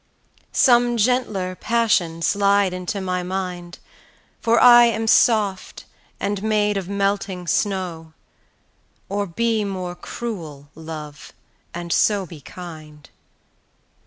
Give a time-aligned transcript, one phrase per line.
[0.51, 3.77] Some gentler passion slide into my mind,
[4.39, 5.85] For I am soft,
[6.19, 8.13] and made of melting snow;
[9.09, 11.33] Or be more cruel, Love,
[11.71, 13.11] and so be kind.